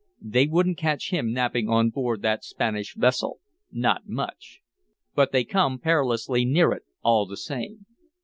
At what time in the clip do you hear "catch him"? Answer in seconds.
0.79-1.31